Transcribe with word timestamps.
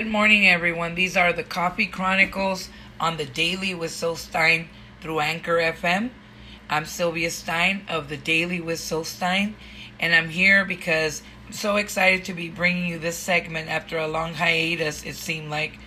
Good 0.00 0.08
morning, 0.08 0.48
everyone. 0.48 0.94
These 0.94 1.14
are 1.14 1.30
the 1.30 1.42
Coffee 1.42 1.84
Chronicles 1.84 2.70
on 2.98 3.18
the 3.18 3.26
Daily 3.26 3.74
with 3.74 3.90
Syl 3.90 4.16
Stein 4.16 4.70
through 5.02 5.20
Anchor 5.20 5.58
FM. 5.58 6.08
I'm 6.70 6.86
Sylvia 6.86 7.30
Stein 7.30 7.84
of 7.86 8.08
the 8.08 8.16
Daily 8.16 8.62
with 8.62 8.80
Syl 8.80 9.04
Stein, 9.04 9.56
and 10.00 10.14
I'm 10.14 10.30
here 10.30 10.64
because 10.64 11.20
I'm 11.46 11.52
so 11.52 11.76
excited 11.76 12.24
to 12.24 12.32
be 12.32 12.48
bringing 12.48 12.86
you 12.86 12.98
this 12.98 13.18
segment 13.18 13.68
after 13.68 13.98
a 13.98 14.08
long 14.08 14.32
hiatus, 14.32 15.04
it 15.04 15.16
seemed 15.16 15.50
like, 15.50 15.78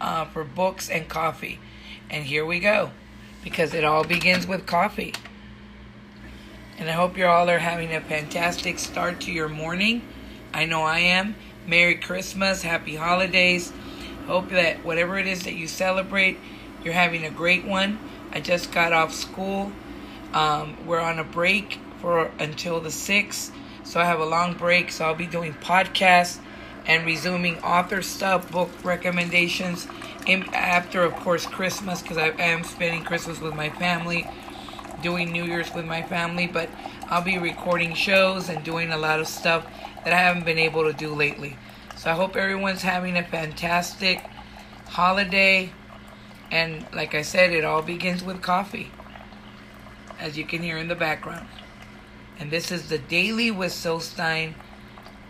uh, 0.00 0.24
for 0.24 0.44
books 0.44 0.88
and 0.88 1.06
coffee. 1.06 1.58
And 2.08 2.24
here 2.24 2.46
we 2.46 2.60
go, 2.60 2.92
because 3.44 3.74
it 3.74 3.84
all 3.84 4.02
begins 4.02 4.46
with 4.46 4.64
coffee. 4.64 5.12
And 6.78 6.88
I 6.88 6.92
hope 6.92 7.18
you 7.18 7.26
all 7.26 7.50
are 7.50 7.58
having 7.58 7.94
a 7.94 8.00
fantastic 8.00 8.78
start 8.78 9.20
to 9.20 9.30
your 9.30 9.50
morning. 9.50 10.08
I 10.54 10.64
know 10.64 10.84
I 10.84 11.00
am. 11.00 11.34
Merry 11.68 11.96
Christmas, 11.96 12.62
Happy 12.62 12.96
Holidays. 12.96 13.74
Hope 14.26 14.48
that 14.50 14.82
whatever 14.86 15.18
it 15.18 15.26
is 15.26 15.42
that 15.42 15.52
you 15.52 15.68
celebrate, 15.68 16.38
you're 16.82 16.94
having 16.94 17.26
a 17.26 17.30
great 17.30 17.66
one. 17.66 17.98
I 18.32 18.40
just 18.40 18.72
got 18.72 18.94
off 18.94 19.12
school. 19.12 19.70
Um, 20.32 20.78
we're 20.86 21.00
on 21.00 21.18
a 21.18 21.24
break 21.24 21.78
for 22.00 22.30
until 22.38 22.80
the 22.80 22.88
6th, 22.88 23.50
so 23.84 24.00
I 24.00 24.04
have 24.06 24.18
a 24.18 24.24
long 24.24 24.54
break. 24.54 24.90
So 24.90 25.04
I'll 25.04 25.14
be 25.14 25.26
doing 25.26 25.52
podcasts 25.52 26.38
and 26.86 27.04
resuming 27.04 27.58
author 27.58 28.00
stuff, 28.00 28.50
book 28.50 28.70
recommendations. 28.82 29.86
In, 30.26 30.44
after, 30.54 31.02
of 31.02 31.14
course, 31.16 31.44
Christmas, 31.44 32.00
because 32.00 32.16
I 32.16 32.28
am 32.28 32.64
spending 32.64 33.04
Christmas 33.04 33.40
with 33.40 33.54
my 33.54 33.68
family, 33.68 34.26
doing 35.02 35.32
New 35.32 35.44
Year's 35.44 35.74
with 35.74 35.84
my 35.84 36.00
family, 36.00 36.46
but 36.46 36.70
I'll 37.08 37.22
be 37.22 37.36
recording 37.36 37.92
shows 37.92 38.48
and 38.48 38.64
doing 38.64 38.90
a 38.90 38.98
lot 38.98 39.20
of 39.20 39.28
stuff 39.28 39.66
that 40.08 40.16
I 40.16 40.22
haven't 40.22 40.46
been 40.46 40.58
able 40.58 40.84
to 40.84 40.94
do 40.94 41.14
lately. 41.14 41.58
So 41.98 42.10
I 42.10 42.14
hope 42.14 42.34
everyone's 42.34 42.80
having 42.80 43.18
a 43.18 43.22
fantastic 43.22 44.20
holiday. 44.86 45.70
And 46.50 46.86
like 46.94 47.14
I 47.14 47.20
said, 47.20 47.52
it 47.52 47.62
all 47.62 47.82
begins 47.82 48.24
with 48.24 48.40
coffee, 48.40 48.90
as 50.18 50.38
you 50.38 50.46
can 50.46 50.62
hear 50.62 50.78
in 50.78 50.88
the 50.88 50.94
background. 50.94 51.46
And 52.38 52.50
this 52.50 52.72
is 52.72 52.88
the 52.88 52.96
Daily 52.96 53.50
with 53.50 53.70
Syl 53.70 54.00
Stein 54.00 54.54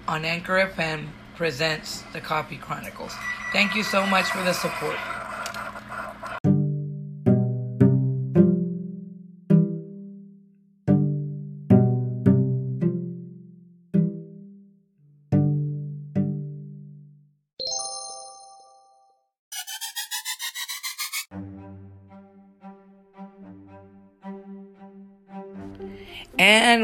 on 0.06 0.24
Anchor 0.24 0.70
FM 0.72 1.08
presents 1.34 2.04
the 2.12 2.20
Coffee 2.20 2.56
Chronicles. 2.56 3.14
Thank 3.52 3.74
you 3.74 3.82
so 3.82 4.06
much 4.06 4.26
for 4.26 4.44
the 4.44 4.52
support. 4.52 4.96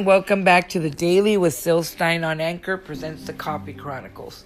Welcome 0.04 0.44
back 0.44 0.68
to 0.70 0.80
the 0.80 0.90
Daily 0.90 1.38
with 1.38 1.54
Syl 1.54 1.82
Stein 1.82 2.24
on 2.24 2.38
Anchor 2.38 2.76
presents 2.76 3.24
the 3.24 3.32
Coffee 3.32 3.72
Chronicles. 3.72 4.44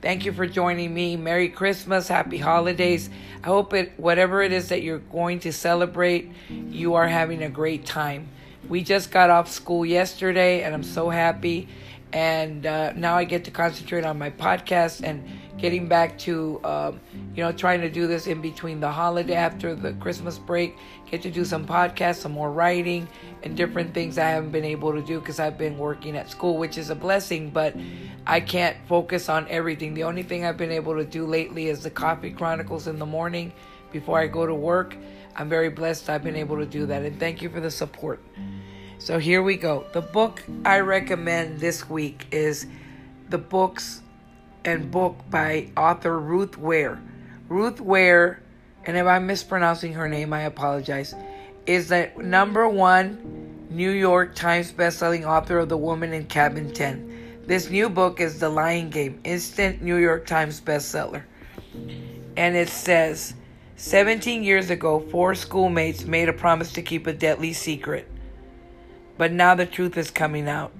Thank 0.00 0.24
you 0.24 0.32
for 0.32 0.46
joining 0.46 0.94
me. 0.94 1.16
Merry 1.16 1.48
Christmas, 1.48 2.06
Happy 2.06 2.38
Holidays. 2.38 3.10
I 3.42 3.48
hope 3.48 3.74
it, 3.74 3.92
whatever 3.96 4.40
it 4.40 4.52
is 4.52 4.68
that 4.68 4.82
you're 4.82 5.00
going 5.00 5.40
to 5.40 5.52
celebrate, 5.52 6.30
you 6.48 6.94
are 6.94 7.08
having 7.08 7.42
a 7.42 7.48
great 7.48 7.84
time. 7.84 8.28
We 8.68 8.84
just 8.84 9.10
got 9.10 9.30
off 9.30 9.50
school 9.50 9.84
yesterday, 9.84 10.62
and 10.62 10.72
I'm 10.72 10.84
so 10.84 11.10
happy. 11.10 11.66
And 12.12 12.64
uh, 12.64 12.92
now 12.92 13.16
I 13.16 13.24
get 13.24 13.44
to 13.46 13.50
concentrate 13.50 14.04
on 14.04 14.16
my 14.16 14.30
podcast 14.30 15.02
and 15.02 15.28
getting 15.60 15.86
back 15.86 16.16
to, 16.18 16.60
um, 16.64 17.00
you 17.34 17.44
know, 17.44 17.52
trying 17.52 17.80
to 17.82 17.90
do 17.90 18.06
this 18.06 18.26
in 18.26 18.40
between 18.40 18.80
the 18.80 18.90
holiday 18.90 19.34
after 19.34 19.74
the 19.74 19.92
Christmas 19.94 20.38
break. 20.38 20.76
Get 21.10 21.22
to 21.22 21.30
do 21.30 21.44
some 21.44 21.66
podcasts, 21.66 22.16
some 22.16 22.32
more 22.32 22.50
writing, 22.50 23.06
and 23.42 23.56
different 23.56 23.92
things 23.92 24.16
I 24.16 24.30
haven't 24.30 24.52
been 24.52 24.64
able 24.64 24.92
to 24.92 25.02
do 25.02 25.20
because 25.20 25.38
I've 25.38 25.58
been 25.58 25.76
working 25.76 26.16
at 26.16 26.30
school, 26.30 26.56
which 26.56 26.78
is 26.78 26.90
a 26.90 26.94
blessing, 26.94 27.50
but 27.50 27.76
I 28.26 28.40
can't 28.40 28.76
focus 28.88 29.28
on 29.28 29.46
everything. 29.48 29.94
The 29.94 30.04
only 30.04 30.22
thing 30.22 30.44
I've 30.44 30.56
been 30.56 30.72
able 30.72 30.96
to 30.96 31.04
do 31.04 31.26
lately 31.26 31.68
is 31.68 31.82
the 31.82 31.90
Coffee 31.90 32.30
Chronicles 32.30 32.86
in 32.86 32.98
the 32.98 33.06
morning 33.06 33.52
before 33.92 34.18
I 34.18 34.26
go 34.26 34.46
to 34.46 34.54
work. 34.54 34.96
I'm 35.36 35.48
very 35.48 35.68
blessed 35.68 36.08
I've 36.08 36.24
been 36.24 36.36
able 36.36 36.56
to 36.56 36.66
do 36.66 36.86
that, 36.86 37.02
and 37.02 37.18
thank 37.18 37.42
you 37.42 37.50
for 37.50 37.60
the 37.60 37.70
support. 37.70 38.22
So 38.98 39.18
here 39.18 39.42
we 39.42 39.56
go. 39.56 39.86
The 39.92 40.02
book 40.02 40.42
I 40.64 40.80
recommend 40.80 41.58
this 41.58 41.88
week 41.88 42.26
is 42.30 42.66
the 43.30 43.38
books 43.38 44.02
and 44.64 44.90
book 44.90 45.16
by 45.30 45.68
author 45.76 46.18
Ruth 46.18 46.56
Ware. 46.58 47.00
Ruth 47.48 47.80
Ware, 47.80 48.42
and 48.84 48.96
if 48.96 49.06
I'm 49.06 49.26
mispronouncing 49.26 49.92
her 49.94 50.08
name, 50.08 50.32
I 50.32 50.42
apologize, 50.42 51.14
is 51.66 51.88
the 51.88 52.10
number 52.16 52.68
one 52.68 53.66
New 53.70 53.90
York 53.90 54.34
Times 54.34 54.72
bestselling 54.72 55.24
author 55.26 55.58
of 55.58 55.68
The 55.68 55.76
Woman 55.76 56.12
in 56.12 56.26
Cabin 56.26 56.72
10. 56.72 57.42
This 57.46 57.70
new 57.70 57.88
book 57.88 58.20
is 58.20 58.38
The 58.38 58.48
Lying 58.48 58.90
Game, 58.90 59.20
instant 59.24 59.82
New 59.82 59.96
York 59.96 60.26
Times 60.26 60.60
bestseller. 60.60 61.22
And 62.36 62.56
it 62.56 62.68
says 62.68 63.34
17 63.76 64.42
years 64.42 64.70
ago, 64.70 65.00
four 65.00 65.34
schoolmates 65.34 66.04
made 66.04 66.28
a 66.28 66.32
promise 66.32 66.72
to 66.72 66.82
keep 66.82 67.06
a 67.06 67.12
deadly 67.12 67.52
secret. 67.52 68.08
But 69.16 69.32
now 69.32 69.54
the 69.54 69.66
truth 69.66 69.96
is 69.96 70.10
coming 70.10 70.48
out. 70.48 70.72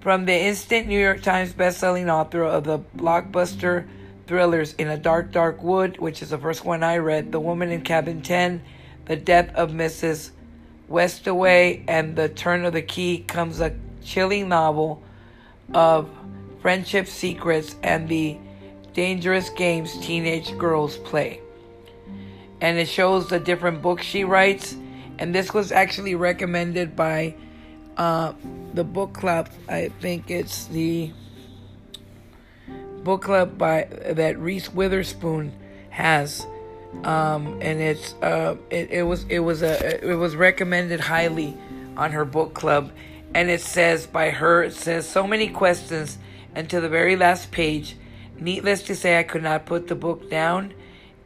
From 0.00 0.26
the 0.26 0.34
instant 0.34 0.86
New 0.86 0.98
York 0.98 1.22
Times 1.22 1.52
bestselling 1.52 2.08
author 2.08 2.44
of 2.44 2.62
the 2.62 2.78
blockbuster 2.96 3.88
thrillers 4.28 4.74
In 4.74 4.86
a 4.86 4.96
Dark, 4.96 5.32
Dark 5.32 5.60
Wood, 5.60 5.98
which 5.98 6.22
is 6.22 6.30
the 6.30 6.38
first 6.38 6.64
one 6.64 6.84
I 6.84 6.98
read, 6.98 7.32
The 7.32 7.40
Woman 7.40 7.70
in 7.70 7.80
Cabin 7.80 8.22
10, 8.22 8.62
The 9.06 9.16
Death 9.16 9.52
of 9.56 9.70
Mrs. 9.70 10.30
Westaway, 10.88 11.82
and 11.88 12.14
The 12.14 12.28
Turn 12.28 12.64
of 12.64 12.74
the 12.74 12.82
Key 12.82 13.24
comes 13.26 13.60
a 13.60 13.74
chilling 14.04 14.48
novel 14.48 15.02
of 15.74 16.08
friendship 16.60 17.08
secrets 17.08 17.74
and 17.82 18.08
the 18.08 18.38
dangerous 18.92 19.50
games 19.50 19.98
teenage 19.98 20.56
girls 20.56 20.96
play. 20.98 21.40
And 22.60 22.78
it 22.78 22.88
shows 22.88 23.28
the 23.28 23.40
different 23.40 23.82
books 23.82 24.04
she 24.04 24.22
writes. 24.22 24.76
And 25.18 25.34
this 25.34 25.52
was 25.52 25.72
actually 25.72 26.14
recommended 26.14 26.94
by 26.94 27.34
uh, 27.96 28.32
the 28.74 28.84
book 28.84 29.12
club. 29.12 29.48
I 29.68 29.88
think 30.00 30.30
it's 30.30 30.66
the 30.66 31.10
book 33.02 33.22
club 33.22 33.58
by 33.58 33.88
that 34.10 34.38
Reese 34.38 34.72
Witherspoon 34.72 35.52
has, 35.90 36.46
um, 37.04 37.58
and 37.60 37.80
it's 37.80 38.14
uh, 38.22 38.56
it, 38.70 38.90
it 38.90 39.02
was 39.02 39.24
it 39.28 39.40
was 39.40 39.62
a 39.62 40.04
it 40.10 40.14
was 40.14 40.36
recommended 40.36 41.00
highly 41.00 41.56
on 41.96 42.12
her 42.12 42.24
book 42.24 42.54
club, 42.54 42.92
and 43.34 43.50
it 43.50 43.60
says 43.60 44.06
by 44.06 44.30
her 44.30 44.64
it 44.64 44.74
says 44.74 45.08
so 45.08 45.26
many 45.26 45.48
questions, 45.48 46.18
and 46.54 46.68
to 46.70 46.80
the 46.80 46.88
very 46.88 47.16
last 47.16 47.50
page. 47.50 47.96
Needless 48.40 48.84
to 48.84 48.94
say, 48.94 49.18
I 49.18 49.24
could 49.24 49.42
not 49.42 49.66
put 49.66 49.88
the 49.88 49.96
book 49.96 50.30
down, 50.30 50.72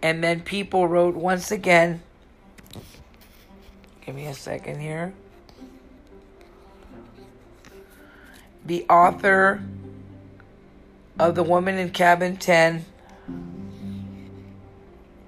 and 0.01 0.25
then 0.25 0.41
people 0.41 0.89
wrote 0.89 1.15
once 1.15 1.51
again. 1.51 2.03
Give 4.07 4.15
me 4.15 4.27
a 4.27 4.35
second 4.35 4.81
here. 4.81 5.13
The 8.65 8.85
author 8.89 9.63
of 11.19 11.35
The 11.35 11.43
Woman 11.43 11.79
in 11.79 11.91
Cabin 11.91 12.37
10. 12.37 12.85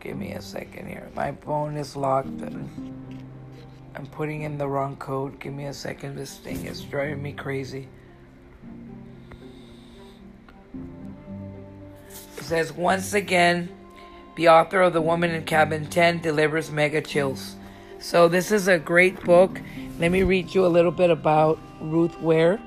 Give 0.00 0.16
me 0.16 0.32
a 0.32 0.42
second 0.42 0.88
here. 0.88 1.08
My 1.14 1.32
phone 1.32 1.76
is 1.76 1.96
locked 1.96 2.28
and 2.28 2.94
I'm 3.94 4.06
putting 4.06 4.42
in 4.42 4.58
the 4.58 4.68
wrong 4.68 4.96
code. 4.96 5.40
Give 5.40 5.52
me 5.52 5.66
a 5.66 5.72
second. 5.72 6.16
This 6.16 6.36
thing 6.36 6.66
is 6.66 6.82
driving 6.82 7.22
me 7.22 7.32
crazy. 7.32 7.88
It 12.08 12.44
says, 12.44 12.72
once 12.72 13.14
again, 13.14 13.70
the 14.36 14.48
author 14.48 14.82
of 14.82 14.92
The 14.92 15.00
Woman 15.00 15.30
in 15.30 15.44
Cabin 15.44 15.86
10 15.86 16.20
delivers 16.20 16.70
mega 16.70 17.00
chills. 17.00 17.56
So, 17.98 18.28
this 18.28 18.52
is 18.52 18.68
a 18.68 18.78
great 18.78 19.22
book. 19.24 19.58
Let 19.98 20.10
me 20.10 20.24
read 20.24 20.52
you 20.52 20.66
a 20.66 20.68
little 20.68 20.90
bit 20.90 21.08
about 21.08 21.58
Ruth 21.80 22.20
Ware. 22.20 22.60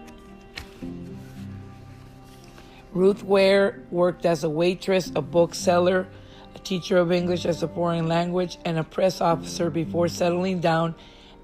Ruth 2.93 3.23
Ware 3.23 3.83
worked 3.91 4.25
as 4.25 4.43
a 4.43 4.49
waitress, 4.49 5.11
a 5.15 5.21
bookseller, 5.21 6.07
a 6.55 6.59
teacher 6.59 6.97
of 6.97 7.11
English 7.11 7.45
as 7.45 7.61
a 7.61 7.67
foreign 7.67 8.07
language, 8.07 8.57
and 8.65 8.79
a 8.79 8.83
press 8.83 9.21
officer 9.21 9.69
before 9.69 10.07
settling 10.07 10.59
down 10.59 10.95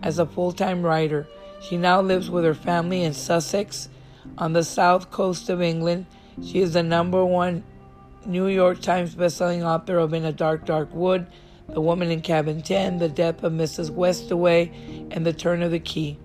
as 0.01 0.19
a 0.19 0.25
full 0.25 0.51
time 0.51 0.81
writer. 0.81 1.27
She 1.61 1.77
now 1.77 2.01
lives 2.01 2.29
with 2.29 2.43
her 2.43 2.53
family 2.53 3.03
in 3.03 3.13
Sussex 3.13 3.89
on 4.37 4.53
the 4.53 4.63
south 4.63 5.11
coast 5.11 5.49
of 5.49 5.61
England. 5.61 6.07
She 6.43 6.59
is 6.59 6.73
the 6.73 6.83
number 6.83 7.23
one 7.23 7.63
New 8.25 8.47
York 8.47 8.81
Times 8.81 9.15
bestselling 9.15 9.63
author 9.63 9.97
of 9.97 10.13
In 10.13 10.25
a 10.25 10.31
Dark, 10.31 10.65
Dark 10.65 10.93
Wood, 10.93 11.27
The 11.67 11.81
Woman 11.81 12.09
in 12.09 12.21
Cabin 12.21 12.61
10, 12.61 12.97
The 12.97 13.09
Death 13.09 13.43
of 13.43 13.53
Mrs. 13.53 13.91
Westaway, 13.91 15.07
and 15.11 15.25
The 15.25 15.33
Turn 15.33 15.61
of 15.61 15.71
the 15.71 15.79
Key. 15.79 16.17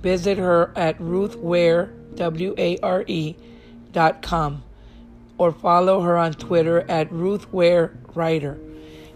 Visit 0.00 0.38
her 0.38 0.70
at 0.76 1.00
Ruth 1.00 1.36
Ware, 1.36 1.92
W 2.16 2.54
A 2.58 2.78
R 2.78 3.04
E, 3.06 3.36
dot 3.92 4.22
com 4.22 4.62
or 5.38 5.52
follow 5.52 6.00
her 6.00 6.16
on 6.16 6.32
Twitter 6.32 6.80
at 6.88 7.10
Ruth 7.12 7.52
Ware 7.52 7.96
Writer. 8.14 8.58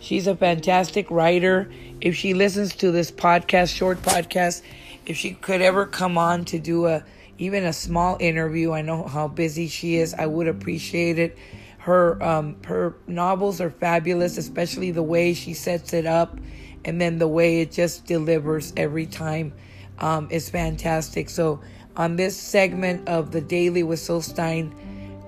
She's 0.00 0.26
a 0.26 0.36
fantastic 0.36 1.10
writer. 1.10 1.70
If 2.00 2.14
she 2.16 2.34
listens 2.34 2.74
to 2.76 2.90
this 2.90 3.10
podcast, 3.10 3.74
short 3.74 4.02
podcast, 4.02 4.62
if 5.06 5.16
she 5.16 5.32
could 5.32 5.60
ever 5.60 5.86
come 5.86 6.18
on 6.18 6.44
to 6.46 6.58
do 6.58 6.86
a 6.86 7.04
even 7.40 7.64
a 7.64 7.72
small 7.72 8.16
interview, 8.18 8.72
I 8.72 8.82
know 8.82 9.04
how 9.04 9.28
busy 9.28 9.68
she 9.68 9.96
is. 9.96 10.12
I 10.12 10.26
would 10.26 10.48
appreciate 10.48 11.18
it. 11.20 11.38
Her 11.78 12.22
um, 12.22 12.56
her 12.64 12.96
novels 13.06 13.60
are 13.60 13.70
fabulous, 13.70 14.38
especially 14.38 14.90
the 14.90 15.02
way 15.02 15.34
she 15.34 15.54
sets 15.54 15.92
it 15.92 16.06
up, 16.06 16.38
and 16.84 17.00
then 17.00 17.18
the 17.18 17.28
way 17.28 17.60
it 17.60 17.72
just 17.72 18.06
delivers 18.06 18.72
every 18.76 19.06
time 19.06 19.52
um, 19.98 20.28
is 20.30 20.50
fantastic. 20.50 21.30
So 21.30 21.60
on 21.98 22.14
this 22.14 22.36
segment 22.36 23.06
of 23.08 23.32
the 23.32 23.40
Daily 23.40 23.82
with 23.82 23.98
Stein, 23.98 24.70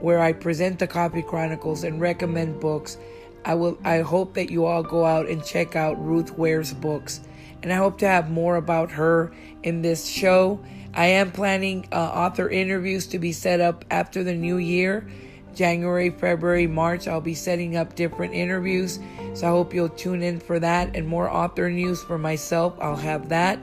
where 0.01 0.21
I 0.21 0.33
present 0.33 0.79
the 0.79 0.87
Coffee 0.87 1.21
Chronicles 1.21 1.85
and 1.85 2.01
recommend 2.01 2.61
books. 2.61 2.97
I 3.45 3.55
will 3.55 3.77
I 3.85 3.99
hope 3.99 4.35
that 4.35 4.51
you 4.51 4.65
all 4.65 4.83
go 4.83 5.05
out 5.05 5.29
and 5.29 5.45
check 5.45 5.75
out 5.75 6.03
Ruth 6.03 6.39
Ware's 6.39 6.73
books. 6.73 7.21
And 7.63 7.73
I 7.73 7.77
hope 7.77 7.99
to 7.99 8.09
have 8.09 8.31
more 8.31 8.57
about 8.57 8.93
her 8.93 9.33
in 9.63 9.83
this 9.83 10.07
show. 10.07 10.61
I 10.95 11.07
am 11.07 11.31
planning 11.31 11.89
uh, 11.93 11.97
author 11.97 12.49
interviews 12.49 13.07
to 13.09 13.19
be 13.19 13.33
set 13.33 13.61
up 13.61 13.85
after 13.91 14.25
the 14.25 14.35
new 14.35 14.57
year. 14.57 15.07
January, 15.55 16.11
February, 16.11 16.67
March, 16.67 17.09
I'll 17.09 17.21
be 17.21 17.35
setting 17.35 17.77
up 17.77 17.97
different 17.97 18.35
interviews. 18.35 19.01
So 19.35 19.47
I 19.47 19.51
hope 19.51 19.75
you'll 19.75 19.89
tune 19.89 20.23
in 20.23 20.39
for 20.39 20.59
that 20.61 20.95
and 20.97 21.07
more 21.07 21.29
author 21.29 21.69
news 21.69 22.03
for 22.03 22.19
myself. 22.19 22.79
I'll 22.81 22.97
have 22.97 23.29
that. 23.31 23.59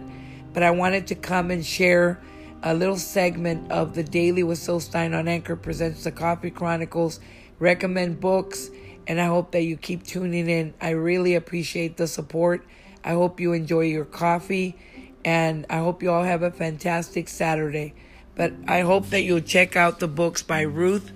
But 0.53 0.63
I 0.63 0.71
wanted 0.71 1.07
to 1.07 1.15
come 1.15 1.50
and 1.50 1.65
share 1.65 2.19
a 2.63 2.74
little 2.74 2.98
segment 2.98 3.71
of 3.71 3.94
the 3.94 4.04
Daily 4.04 4.44
with 4.44 4.57
Syl 4.57 4.80
Stein 4.80 5.13
on 5.13 5.27
Anchor 5.27 5.56
presents 5.56 6.04
the 6.04 6.12
Coffee 6.12 6.50
Chronicles, 6.50 7.19
recommend 7.59 8.19
books, 8.19 8.69
and 9.07 9.21
I 9.21 9.25
hope 9.25 9.51
that 9.51 9.62
you 9.62 9.77
keep 9.77 10.04
tuning 10.04 10.50
in. 10.50 10.74
I 10.81 10.92
really 10.92 11.36
appreciate 11.36 11.98
the 11.98 12.07
support. 12.07 12.65
I 13.04 13.12
hope 13.12 13.39
you 13.39 13.54
enjoy 13.54 13.81
your 13.81 14.06
coffee, 14.06 14.75
and 15.24 15.65
I 15.69 15.77
hope 15.77 16.01
you 16.01 16.12
all 16.12 16.24
have 16.24 16.44
a 16.44 16.51
fantastic 16.51 17.30
Saturday. 17.30 17.94
But 18.36 18.54
I 18.68 18.81
hope 18.81 19.10
that 19.10 19.21
you'll 19.21 19.42
check 19.42 19.75
out 19.75 20.00
the 20.00 20.07
books 20.07 20.44
by 20.44 20.62
Ruth, 20.62 21.12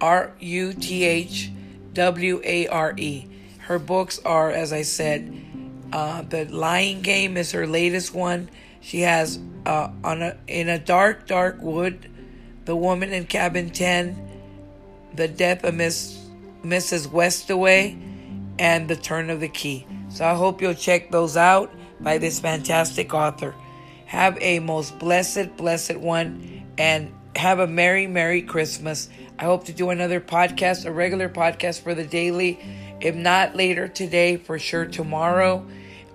R 0.00 0.32
U 0.40 0.72
T 0.72 1.04
H 1.04 1.50
W 1.92 2.40
A 2.44 2.66
R 2.68 2.94
E. 2.96 3.26
Her 3.58 3.78
books 3.78 4.18
are, 4.24 4.50
as 4.50 4.72
I 4.72 4.82
said, 4.82 5.32
uh, 5.92 6.22
The 6.22 6.46
Lying 6.46 7.02
Game 7.02 7.36
is 7.36 7.52
her 7.52 7.66
latest 7.66 8.14
one. 8.14 8.48
She 8.80 9.00
has 9.02 9.38
uh, 9.66 9.90
on 10.02 10.22
a 10.22 10.36
in 10.46 10.68
a 10.68 10.78
dark, 10.78 11.26
dark 11.26 11.60
wood, 11.60 12.10
the 12.64 12.76
woman 12.76 13.12
in 13.12 13.26
cabin 13.26 13.70
ten, 13.70 14.16
the 15.14 15.28
death 15.28 15.64
of 15.64 15.74
Miss 15.74 16.18
Mrs. 16.62 17.08
Westaway, 17.08 17.98
and 18.58 18.88
the 18.88 18.96
turn 18.96 19.30
of 19.30 19.40
the 19.40 19.48
key. 19.48 19.86
So 20.08 20.26
I 20.26 20.34
hope 20.34 20.60
you'll 20.60 20.74
check 20.74 21.10
those 21.10 21.36
out 21.36 21.72
by 22.00 22.18
this 22.18 22.40
fantastic 22.40 23.14
author. 23.14 23.54
Have 24.06 24.36
a 24.40 24.58
most 24.58 24.98
blessed, 24.98 25.56
blessed 25.56 25.96
one, 25.96 26.64
and 26.76 27.12
have 27.36 27.60
a 27.60 27.66
merry, 27.66 28.06
merry 28.06 28.42
Christmas. 28.42 29.08
I 29.38 29.44
hope 29.44 29.64
to 29.66 29.72
do 29.72 29.90
another 29.90 30.20
podcast, 30.20 30.84
a 30.84 30.92
regular 30.92 31.28
podcast 31.28 31.82
for 31.82 31.94
the 31.94 32.04
daily. 32.04 32.58
If 33.00 33.14
not 33.14 33.54
later 33.54 33.88
today, 33.88 34.36
for 34.36 34.58
sure 34.58 34.84
tomorrow 34.84 35.66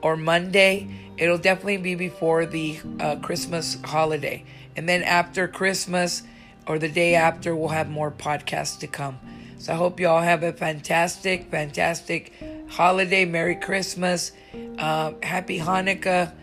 or 0.02 0.18
Monday. 0.18 0.88
It'll 1.18 1.38
definitely 1.38 1.78
be 1.78 1.96
before 1.96 2.46
the 2.46 2.80
uh, 3.00 3.16
Christmas 3.18 3.78
holiday. 3.84 4.44
And 4.76 4.88
then 4.88 5.04
after 5.04 5.48
Christmas 5.48 6.24
or 6.68 6.80
the 6.80 6.90
day 6.90 7.16
after, 7.16 7.56
we'll 7.56 7.70
have 7.70 7.90
more 7.90 8.12
podcasts 8.12 8.80
to 8.80 8.88
come. 8.88 9.20
So 9.58 9.74
I 9.74 9.76
hope 9.78 10.00
you 10.00 10.08
all 10.08 10.22
have 10.22 10.44
a 10.44 10.52
fantastic, 10.52 11.50
fantastic 11.50 12.34
holiday. 12.68 13.26
Merry 13.26 13.56
Christmas. 13.56 14.32
Uh, 14.78 15.14
happy 15.24 15.60
Hanukkah, 15.60 16.34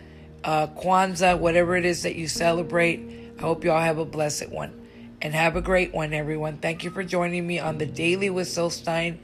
uh, 0.45 0.67
Kwanzaa, 0.69 1.39
whatever 1.39 1.77
it 1.77 1.85
is 1.85 2.03
that 2.05 2.17
you 2.17 2.27
celebrate. 2.27 3.35
I 3.39 3.43
hope 3.43 3.65
you 3.65 3.71
all 3.71 3.81
have 3.81 3.99
a 3.99 4.05
blessed 4.05 4.49
one. 4.49 4.79
And 5.21 5.35
have 5.35 5.55
a 5.55 5.61
great 5.61 5.93
one, 5.93 6.13
everyone. 6.13 6.57
Thank 6.57 6.83
you 6.83 6.91
for 6.91 7.05
joining 7.05 7.47
me 7.47 7.61
on 7.61 7.79
the 7.79 7.87
Daily 7.87 8.31
with 8.31 8.49
Syl 8.49 8.71
Stein 8.71 9.21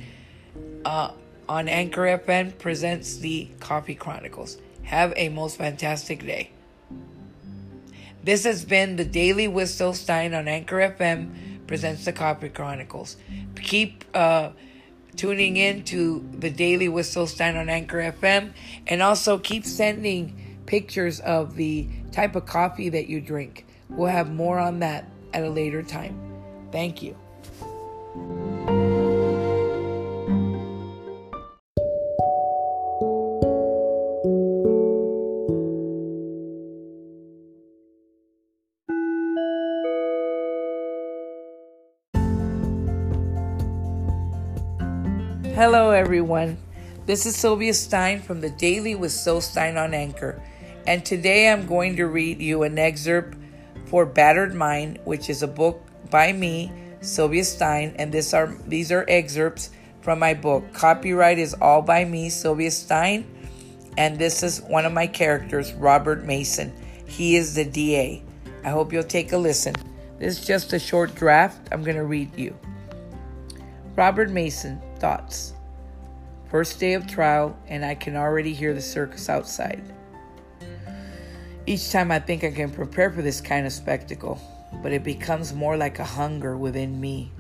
uh, 0.84 1.10
on 1.48 1.68
Anchor 1.68 2.02
FM 2.02 2.56
presents 2.58 3.16
the 3.16 3.48
Coffee 3.58 3.94
Chronicles. 3.94 4.58
Have 4.88 5.12
a 5.17 5.29
most 5.29 5.58
fantastic 5.58 6.25
day. 6.25 6.50
This 8.25 8.44
has 8.44 8.64
been 8.64 8.96
the 8.96 9.05
Daily 9.05 9.67
Syl 9.67 9.93
Stein 9.93 10.32
on 10.32 10.49
Anchor 10.49 10.76
FM 10.76 11.67
presents 11.67 12.06
the 12.06 12.12
Coffee 12.14 12.49
Chronicles. 12.49 13.19
Keep 13.61 14.06
uh, 14.14 14.52
tuning 15.14 15.58
in 15.58 15.85
to 15.85 16.26
the 16.32 16.49
Daily 16.49 17.02
Syl 17.02 17.26
Stein 17.26 17.58
on 17.58 17.69
Anchor 17.69 17.99
FM 17.99 18.55
and 18.87 19.02
also 19.02 19.37
keep 19.37 19.67
sending 19.67 20.58
pictures 20.64 21.20
of 21.20 21.55
the 21.56 21.87
type 22.11 22.34
of 22.34 22.46
coffee 22.46 22.88
that 22.88 23.08
you 23.08 23.20
drink. 23.20 23.67
We'll 23.91 24.08
have 24.08 24.32
more 24.32 24.58
on 24.58 24.79
that 24.79 25.05
at 25.34 25.44
a 25.44 25.50
later 25.50 25.82
time. 25.82 26.19
Thank 26.73 27.02
you. 27.02 27.14
Everyone. 46.08 46.56
This 47.05 47.26
is 47.26 47.37
Sylvia 47.37 47.75
Stein 47.75 48.22
from 48.22 48.40
the 48.40 48.49
Daily 48.49 48.94
with 48.94 49.12
Syl 49.12 49.43
Stein 49.43 49.76
on 49.76 49.93
Anchor. 49.93 50.40
And 50.87 51.05
today 51.05 51.52
I'm 51.52 51.66
going 51.66 51.96
to 51.96 52.06
read 52.06 52.40
you 52.40 52.62
an 52.62 52.78
excerpt 52.78 53.37
for 53.84 54.06
Battered 54.06 54.55
Mind, 54.55 55.00
which 55.05 55.28
is 55.28 55.43
a 55.43 55.46
book 55.46 55.82
by 56.08 56.32
me, 56.32 56.72
Sylvia 57.02 57.44
Stein, 57.44 57.94
and 57.99 58.10
this 58.10 58.32
are 58.32 58.56
these 58.66 58.90
are 58.90 59.05
excerpts 59.06 59.69
from 60.00 60.19
my 60.19 60.32
book. 60.32 60.72
Copyright 60.72 61.38
is 61.38 61.52
all 61.60 61.82
by 61.82 62.06
me, 62.06 62.31
Sylvia 62.31 62.70
Stein, 62.70 63.26
and 63.99 64.19
this 64.19 64.43
is 64.43 64.62
one 64.62 64.87
of 64.87 64.94
my 64.94 65.06
characters, 65.06 65.75
Robert 65.75 66.25
Mason. 66.25 66.72
He 67.06 67.37
is 67.37 67.55
the 67.55 67.66
DA. 67.66 68.22
I 68.64 68.70
hope 68.70 68.94
you'll 68.94 69.02
take 69.02 69.32
a 69.32 69.37
listen. 69.37 69.75
This 70.19 70.38
is 70.38 70.46
just 70.46 70.72
a 70.72 70.78
short 70.78 71.14
draft. 71.14 71.69
I'm 71.70 71.82
going 71.82 71.99
to 71.99 72.05
read 72.05 72.34
you. 72.34 72.58
Robert 73.94 74.31
Mason, 74.31 74.81
thoughts. 75.00 75.52
First 76.50 76.80
day 76.80 76.94
of 76.94 77.06
trial, 77.06 77.58
and 77.69 77.84
I 77.84 77.94
can 77.94 78.17
already 78.17 78.55
hear 78.55 78.72
the 78.72 78.81
circus 78.81 79.28
outside. 79.28 79.82
Each 81.67 81.93
time 81.93 82.10
I 82.10 82.20
think 82.20 82.43
I 82.43 82.50
can 82.50 82.70
prepare 82.70 83.10
for 83.10 83.20
this 83.20 83.43
kind 83.43 83.67
of 83.67 83.72
spectacle, 83.72 84.40
but 84.82 84.90
it 84.90 85.05
becomes 85.05 85.52
more 85.52 85.76
like 85.76 85.98
a 85.98 86.05
hunger 86.05 86.56
within 86.56 86.98
me. 86.98 87.31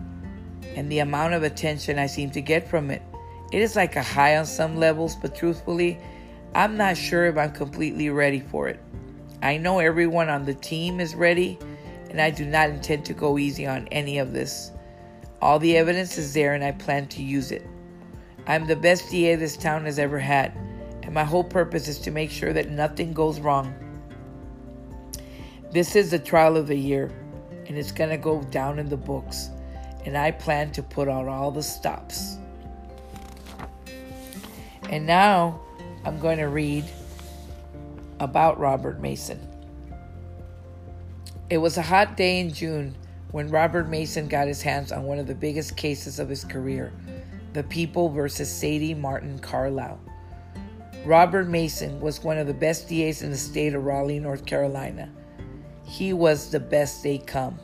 And 0.76 0.92
the 0.92 0.98
amount 0.98 1.32
of 1.32 1.42
attention 1.42 1.98
I 1.98 2.06
seem 2.06 2.30
to 2.32 2.42
get 2.42 2.68
from 2.68 2.90
it, 2.90 3.00
it 3.50 3.62
is 3.62 3.76
like 3.76 3.96
a 3.96 4.02
high 4.02 4.36
on 4.36 4.44
some 4.44 4.76
levels, 4.76 5.16
but 5.16 5.34
truthfully, 5.34 5.98
I'm 6.54 6.76
not 6.76 6.98
sure 6.98 7.24
if 7.24 7.38
I'm 7.38 7.52
completely 7.52 8.10
ready 8.10 8.40
for 8.40 8.68
it. 8.68 8.78
I 9.42 9.56
know 9.56 9.78
everyone 9.78 10.28
on 10.28 10.44
the 10.44 10.52
team 10.52 11.00
is 11.00 11.14
ready, 11.14 11.58
and 12.10 12.20
I 12.20 12.30
do 12.30 12.44
not 12.44 12.68
intend 12.68 13.06
to 13.06 13.14
go 13.14 13.38
easy 13.38 13.66
on 13.66 13.88
any 13.88 14.18
of 14.18 14.34
this. 14.34 14.70
All 15.40 15.58
the 15.58 15.78
evidence 15.78 16.18
is 16.18 16.34
there, 16.34 16.52
and 16.52 16.62
I 16.62 16.72
plan 16.72 17.06
to 17.08 17.22
use 17.22 17.52
it. 17.52 17.66
I'm 18.48 18.66
the 18.66 18.76
best 18.76 19.10
DA 19.10 19.34
this 19.34 19.58
town 19.58 19.84
has 19.84 19.98
ever 19.98 20.18
had, 20.18 20.56
and 21.02 21.12
my 21.12 21.22
whole 21.22 21.44
purpose 21.44 21.86
is 21.86 21.98
to 21.98 22.10
make 22.10 22.30
sure 22.30 22.54
that 22.54 22.70
nothing 22.70 23.12
goes 23.12 23.40
wrong. 23.40 23.74
This 25.70 25.94
is 25.94 26.10
the 26.10 26.18
trial 26.18 26.56
of 26.56 26.66
the 26.66 26.74
year, 26.74 27.12
and 27.66 27.76
it's 27.76 27.92
going 27.92 28.08
to 28.08 28.16
go 28.16 28.40
down 28.44 28.78
in 28.78 28.88
the 28.88 28.96
books, 28.96 29.50
and 30.06 30.16
I 30.16 30.30
plan 30.30 30.72
to 30.72 30.82
put 30.82 31.08
on 31.08 31.28
all 31.28 31.50
the 31.50 31.62
stops. 31.62 32.38
And 34.88 35.06
now 35.06 35.60
I'm 36.06 36.18
going 36.18 36.38
to 36.38 36.48
read 36.48 36.86
about 38.18 38.58
Robert 38.58 38.98
Mason. 38.98 39.46
It 41.50 41.58
was 41.58 41.76
a 41.76 41.82
hot 41.82 42.16
day 42.16 42.40
in 42.40 42.50
June 42.50 42.96
when 43.30 43.50
Robert 43.50 43.90
Mason 43.90 44.26
got 44.26 44.48
his 44.48 44.62
hands 44.62 44.90
on 44.90 45.02
one 45.02 45.18
of 45.18 45.26
the 45.26 45.34
biggest 45.34 45.76
cases 45.76 46.18
of 46.18 46.30
his 46.30 46.44
career 46.44 46.94
the 47.52 47.62
People 47.62 48.08
versus 48.08 48.50
Sadie 48.50 48.94
Martin 48.94 49.38
Carlisle. 49.38 50.00
Robert 51.04 51.48
Mason 51.48 52.00
was 52.00 52.22
one 52.22 52.38
of 52.38 52.46
the 52.46 52.54
best 52.54 52.88
DAs 52.88 53.22
in 53.22 53.30
the 53.30 53.36
state 53.36 53.74
of 53.74 53.84
Raleigh, 53.84 54.20
North 54.20 54.44
Carolina. 54.44 55.10
He 55.84 56.12
was 56.12 56.50
the 56.50 56.60
best 56.60 57.02
they 57.02 57.18
come. 57.18 57.58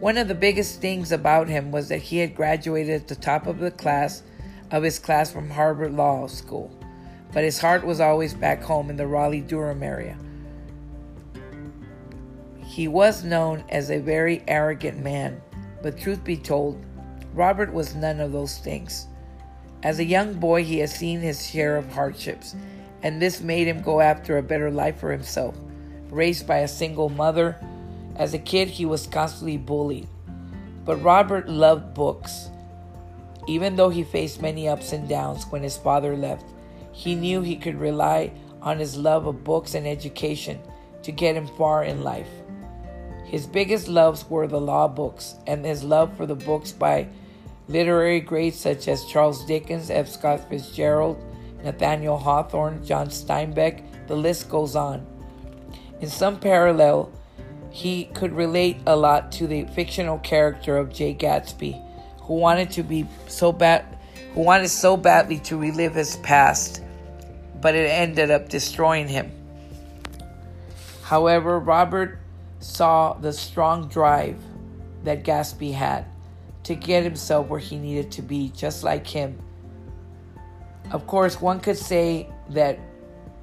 One 0.00 0.18
of 0.18 0.28
the 0.28 0.34
biggest 0.34 0.80
things 0.80 1.12
about 1.12 1.48
him 1.48 1.70
was 1.70 1.88
that 1.88 2.02
he 2.02 2.18
had 2.18 2.34
graduated 2.34 3.02
at 3.02 3.08
the 3.08 3.14
top 3.14 3.46
of 3.46 3.58
the 3.58 3.70
class 3.70 4.22
of 4.70 4.82
his 4.82 4.98
class 4.98 5.30
from 5.30 5.50
Harvard 5.50 5.92
Law 5.92 6.26
School, 6.26 6.76
but 7.32 7.44
his 7.44 7.60
heart 7.60 7.86
was 7.86 8.00
always 8.00 8.34
back 8.34 8.62
home 8.62 8.90
in 8.90 8.96
the 8.96 9.06
Raleigh 9.06 9.40
Durham 9.40 9.82
area. 9.82 10.18
He 12.64 12.88
was 12.88 13.22
known 13.22 13.64
as 13.68 13.90
a 13.90 14.00
very 14.00 14.42
arrogant 14.48 14.98
man, 14.98 15.40
but 15.82 15.96
truth 15.96 16.24
be 16.24 16.36
told, 16.36 16.84
Robert 17.34 17.72
was 17.72 17.96
none 17.96 18.20
of 18.20 18.30
those 18.30 18.58
things. 18.58 19.08
As 19.82 19.98
a 19.98 20.04
young 20.04 20.34
boy, 20.34 20.62
he 20.62 20.78
had 20.78 20.88
seen 20.88 21.20
his 21.20 21.46
share 21.46 21.76
of 21.76 21.92
hardships, 21.92 22.54
and 23.02 23.20
this 23.20 23.40
made 23.40 23.66
him 23.66 23.82
go 23.82 24.00
after 24.00 24.38
a 24.38 24.42
better 24.42 24.70
life 24.70 24.98
for 24.98 25.10
himself. 25.10 25.56
Raised 26.10 26.46
by 26.46 26.58
a 26.58 26.68
single 26.68 27.08
mother, 27.08 27.58
as 28.14 28.34
a 28.34 28.38
kid, 28.38 28.68
he 28.68 28.86
was 28.86 29.08
constantly 29.08 29.56
bullied. 29.56 30.06
But 30.84 31.02
Robert 31.02 31.48
loved 31.48 31.92
books. 31.92 32.50
Even 33.48 33.74
though 33.74 33.90
he 33.90 34.04
faced 34.04 34.40
many 34.40 34.68
ups 34.68 34.92
and 34.92 35.08
downs 35.08 35.44
when 35.50 35.62
his 35.62 35.76
father 35.76 36.16
left, 36.16 36.46
he 36.92 37.16
knew 37.16 37.42
he 37.42 37.56
could 37.56 37.74
rely 37.74 38.30
on 38.62 38.78
his 38.78 38.96
love 38.96 39.26
of 39.26 39.42
books 39.42 39.74
and 39.74 39.86
education 39.86 40.60
to 41.02 41.10
get 41.10 41.36
him 41.36 41.48
far 41.48 41.82
in 41.82 42.04
life. 42.04 42.30
His 43.24 43.46
biggest 43.46 43.88
loves 43.88 44.30
were 44.30 44.46
the 44.46 44.60
law 44.60 44.86
books 44.86 45.34
and 45.46 45.64
his 45.64 45.82
love 45.82 46.16
for 46.16 46.24
the 46.24 46.36
books 46.36 46.70
by 46.70 47.08
literary 47.68 48.20
greats 48.20 48.58
such 48.58 48.88
as 48.88 49.04
Charles 49.06 49.44
Dickens, 49.44 49.90
F. 49.90 50.08
Scott 50.08 50.48
Fitzgerald, 50.48 51.22
Nathaniel 51.62 52.18
Hawthorne, 52.18 52.84
John 52.84 53.08
Steinbeck, 53.08 54.06
the 54.06 54.16
list 54.16 54.48
goes 54.48 54.76
on. 54.76 55.06
In 56.00 56.08
some 56.08 56.38
parallel, 56.38 57.10
he 57.70 58.04
could 58.14 58.32
relate 58.32 58.76
a 58.86 58.94
lot 58.94 59.32
to 59.32 59.46
the 59.46 59.64
fictional 59.74 60.18
character 60.18 60.76
of 60.76 60.92
Jay 60.92 61.14
Gatsby, 61.14 61.82
who 62.20 62.34
wanted 62.34 62.70
to 62.72 62.82
be 62.82 63.06
so 63.26 63.52
bad 63.52 63.86
who 64.34 64.40
wanted 64.40 64.68
so 64.68 64.96
badly 64.96 65.38
to 65.38 65.56
relive 65.56 65.94
his 65.94 66.16
past, 66.16 66.82
but 67.60 67.74
it 67.74 67.88
ended 67.88 68.32
up 68.32 68.48
destroying 68.48 69.06
him. 69.06 69.30
However, 71.02 71.60
Robert 71.60 72.18
saw 72.58 73.12
the 73.14 73.32
strong 73.32 73.88
drive 73.88 74.36
that 75.04 75.22
Gatsby 75.22 75.72
had 75.72 76.06
to 76.64 76.74
get 76.74 77.04
himself 77.04 77.48
where 77.48 77.60
he 77.60 77.78
needed 77.78 78.10
to 78.12 78.22
be, 78.22 78.50
just 78.50 78.82
like 78.82 79.06
him. 79.06 79.38
Of 80.90 81.06
course, 81.06 81.40
one 81.40 81.60
could 81.60 81.78
say 81.78 82.28
that 82.50 82.78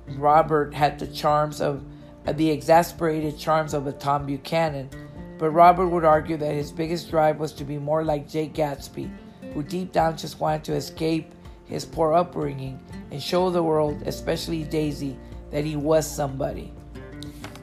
Robert 0.10 0.74
had 0.74 1.00
the 1.00 1.08
charms 1.08 1.62
of 1.62 1.84
the 2.25 2.50
exasperated 2.50 3.38
charms 3.38 3.74
of 3.74 3.88
a 3.88 3.92
Tom 3.92 4.25
Buchanan, 4.25 4.90
but 5.38 5.50
Robert 5.50 5.88
would 5.88 6.06
argue 6.06 6.38
that 6.38 6.54
his 6.54 6.72
biggest 6.72 7.10
drive 7.10 7.40
was 7.40 7.51
to 7.54 7.63
be 7.63 7.78
more 7.78 8.04
like 8.04 8.30
Jay 8.30 8.48
Gatsby, 8.48 9.12
who 9.54 9.63
deep 9.63 9.92
down 9.92 10.18
just 10.18 10.40
wanted 10.40 10.63
to 10.66 10.74
escape 10.74 11.34
his 11.66 11.86
poor 11.86 12.13
upbringing 12.13 12.80
and 13.12 13.22
show 13.22 13.50
the 13.50 13.63
world, 13.63 14.04
especially 14.06 14.63
Daisy, 14.63 15.18
that 15.50 15.66
he 15.66 15.75
was 15.75 16.10
somebody. 16.10 16.74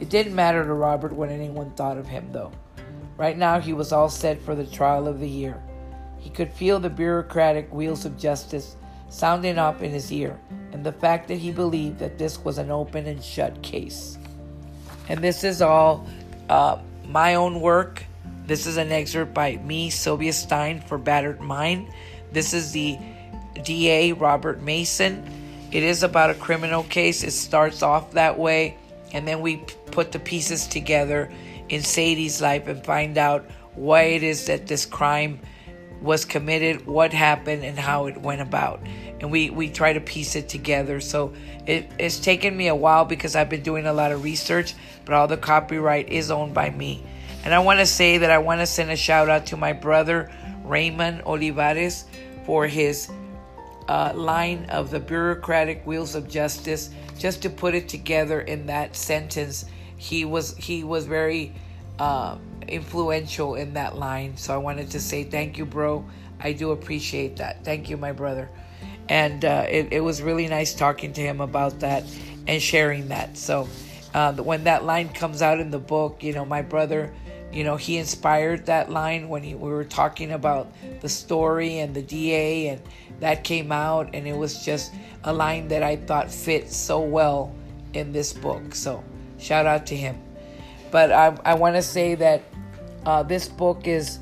It 0.00 0.08
didn't 0.08 0.34
matter 0.34 0.64
to 0.64 0.72
Robert 0.72 1.12
what 1.12 1.28
anyone 1.28 1.72
thought 1.72 1.98
of 1.98 2.06
him, 2.06 2.30
though. 2.32 2.52
Right 3.18 3.36
now, 3.36 3.58
he 3.58 3.72
was 3.72 3.92
all 3.92 4.08
set 4.08 4.40
for 4.40 4.54
the 4.54 4.64
trial 4.64 5.08
of 5.08 5.18
the 5.18 5.28
year. 5.28 5.60
He 6.18 6.30
could 6.30 6.52
feel 6.52 6.78
the 6.78 6.88
bureaucratic 6.88 7.70
wheels 7.74 8.04
of 8.04 8.16
justice 8.16 8.76
sounding 9.08 9.58
up 9.58 9.82
in 9.82 9.90
his 9.90 10.12
ear, 10.12 10.38
and 10.72 10.84
the 10.84 10.92
fact 10.92 11.26
that 11.26 11.38
he 11.38 11.50
believed 11.50 11.98
that 11.98 12.16
this 12.16 12.38
was 12.38 12.58
an 12.58 12.70
open 12.70 13.06
and 13.06 13.22
shut 13.22 13.60
case. 13.60 14.18
And 15.08 15.18
this 15.18 15.42
is 15.42 15.60
all 15.60 16.06
uh, 16.48 16.78
my 17.08 17.34
own 17.34 17.60
work. 17.60 18.04
This 18.46 18.68
is 18.68 18.76
an 18.76 18.92
excerpt 18.92 19.34
by 19.34 19.56
me, 19.56 19.90
Sylvia 19.90 20.32
Stein, 20.32 20.80
for 20.80 20.96
Battered 20.96 21.40
Mind. 21.40 21.88
This 22.30 22.54
is 22.54 22.70
the 22.70 22.98
DA, 23.64 24.12
Robert 24.12 24.62
Mason. 24.62 25.24
It 25.72 25.82
is 25.82 26.04
about 26.04 26.30
a 26.30 26.34
criminal 26.34 26.84
case. 26.84 27.24
It 27.24 27.32
starts 27.32 27.82
off 27.82 28.12
that 28.12 28.38
way, 28.38 28.76
and 29.12 29.26
then 29.26 29.40
we 29.40 29.56
put 29.90 30.12
the 30.12 30.20
pieces 30.20 30.68
together 30.68 31.32
in 31.68 31.82
Sadie's 31.82 32.40
life 32.40 32.66
and 32.68 32.84
find 32.84 33.18
out 33.18 33.50
why 33.74 34.02
it 34.02 34.22
is 34.22 34.46
that 34.46 34.66
this 34.66 34.86
crime 34.86 35.40
was 36.00 36.24
committed, 36.24 36.86
what 36.86 37.12
happened, 37.12 37.64
and 37.64 37.78
how 37.78 38.06
it 38.06 38.16
went 38.16 38.40
about. 38.40 38.80
And 39.20 39.30
we, 39.30 39.50
we 39.50 39.68
try 39.68 39.92
to 39.92 40.00
piece 40.00 40.36
it 40.36 40.48
together. 40.48 41.00
So 41.00 41.32
it, 41.66 41.90
it's 41.98 42.20
taken 42.20 42.56
me 42.56 42.68
a 42.68 42.74
while 42.74 43.04
because 43.04 43.34
I've 43.34 43.48
been 43.48 43.62
doing 43.62 43.86
a 43.86 43.92
lot 43.92 44.12
of 44.12 44.22
research, 44.22 44.74
but 45.04 45.14
all 45.14 45.26
the 45.26 45.36
copyright 45.36 46.08
is 46.08 46.30
owned 46.30 46.54
by 46.54 46.70
me. 46.70 47.02
And 47.44 47.54
I 47.54 47.58
want 47.60 47.80
to 47.80 47.86
say 47.86 48.18
that 48.18 48.30
I 48.30 48.38
want 48.38 48.60
to 48.60 48.66
send 48.66 48.90
a 48.90 48.96
shout 48.96 49.28
out 49.28 49.46
to 49.46 49.56
my 49.56 49.72
brother, 49.72 50.30
Raymond 50.64 51.22
Olivares, 51.22 52.04
for 52.44 52.66
his 52.66 53.10
uh, 53.88 54.12
line 54.14 54.66
of 54.70 54.90
the 54.90 55.00
bureaucratic 55.00 55.86
wheels 55.86 56.14
of 56.14 56.28
justice. 56.28 56.90
Just 57.18 57.42
to 57.42 57.50
put 57.50 57.74
it 57.74 57.88
together 57.88 58.42
in 58.42 58.66
that 58.66 58.94
sentence 58.94 59.64
he 59.98 60.24
was 60.24 60.56
he 60.56 60.84
was 60.84 61.04
very 61.04 61.52
uh, 61.98 62.38
influential 62.66 63.56
in 63.56 63.74
that 63.74 63.96
line. 63.96 64.36
So 64.36 64.54
I 64.54 64.56
wanted 64.56 64.90
to 64.92 65.00
say 65.00 65.24
thank 65.24 65.58
you, 65.58 65.66
bro. 65.66 66.04
I 66.40 66.52
do 66.52 66.70
appreciate 66.70 67.36
that. 67.36 67.64
Thank 67.64 67.90
you, 67.90 67.96
my 67.96 68.12
brother. 68.12 68.48
And 69.08 69.44
uh, 69.44 69.66
it, 69.68 69.92
it 69.92 70.00
was 70.00 70.22
really 70.22 70.46
nice 70.46 70.74
talking 70.74 71.12
to 71.14 71.20
him 71.20 71.40
about 71.40 71.80
that 71.80 72.04
and 72.46 72.62
sharing 72.62 73.08
that. 73.08 73.36
So 73.36 73.68
uh, 74.14 74.34
when 74.34 74.64
that 74.64 74.84
line 74.84 75.08
comes 75.08 75.42
out 75.42 75.60
in 75.60 75.70
the 75.70 75.78
book, 75.78 76.22
you 76.22 76.32
know, 76.32 76.44
my 76.44 76.62
brother, 76.62 77.12
you 77.52 77.64
know, 77.64 77.76
he 77.76 77.96
inspired 77.96 78.66
that 78.66 78.90
line 78.90 79.28
when 79.28 79.42
he, 79.42 79.54
we 79.54 79.70
were 79.70 79.84
talking 79.84 80.32
about 80.32 80.72
the 81.00 81.08
story 81.08 81.78
and 81.78 81.94
the 81.94 82.02
DA, 82.02 82.68
and 82.68 82.82
that 83.20 83.42
came 83.42 83.72
out, 83.72 84.10
and 84.14 84.28
it 84.28 84.36
was 84.36 84.64
just 84.64 84.92
a 85.24 85.32
line 85.32 85.68
that 85.68 85.82
I 85.82 85.96
thought 85.96 86.30
fit 86.30 86.70
so 86.70 87.00
well 87.00 87.54
in 87.94 88.12
this 88.12 88.32
book. 88.32 88.74
So 88.74 89.02
Shout 89.38 89.66
out 89.66 89.86
to 89.86 89.96
him. 89.96 90.20
But 90.90 91.12
I, 91.12 91.36
I 91.44 91.54
want 91.54 91.76
to 91.76 91.82
say 91.82 92.14
that 92.16 92.42
uh, 93.04 93.22
this 93.22 93.48
book 93.48 93.86
is 93.86 94.18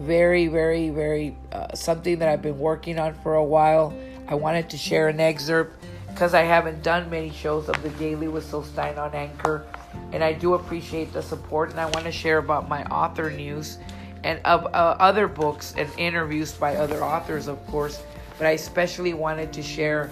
very, 0.00 0.46
very, 0.46 0.90
very 0.90 1.36
uh, 1.52 1.74
something 1.74 2.18
that 2.18 2.28
I've 2.28 2.42
been 2.42 2.58
working 2.58 2.98
on 2.98 3.14
for 3.14 3.34
a 3.34 3.44
while. 3.44 3.94
I 4.28 4.34
wanted 4.34 4.70
to 4.70 4.78
share 4.78 5.08
an 5.08 5.20
excerpt 5.20 5.84
because 6.08 6.34
I 6.34 6.42
haven't 6.42 6.82
done 6.82 7.10
many 7.10 7.30
shows 7.30 7.68
of 7.68 7.82
the 7.82 7.90
Daily 7.90 8.28
Syl 8.40 8.62
Stein 8.62 8.98
on 8.98 9.14
Anchor, 9.14 9.66
and 10.12 10.22
I 10.22 10.32
do 10.32 10.54
appreciate 10.54 11.12
the 11.12 11.22
support. 11.22 11.70
And 11.70 11.80
I 11.80 11.86
want 11.86 12.04
to 12.04 12.12
share 12.12 12.38
about 12.38 12.68
my 12.68 12.84
author 12.84 13.30
news 13.30 13.78
and 14.22 14.40
of 14.44 14.66
uh, 14.66 14.96
other 14.98 15.28
books 15.28 15.74
and 15.76 15.88
interviews 15.98 16.52
by 16.52 16.76
other 16.76 17.02
authors, 17.02 17.48
of 17.48 17.64
course. 17.66 18.02
But 18.38 18.46
I 18.46 18.50
especially 18.52 19.14
wanted 19.14 19.52
to 19.54 19.62
share 19.62 20.10